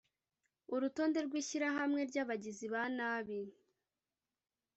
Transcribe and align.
urutonde 0.73 1.19
rw’ishyirahamwe 1.25 2.01
ry’abagizi 2.09 2.65
ba 2.73 2.83
nabi 2.97 3.39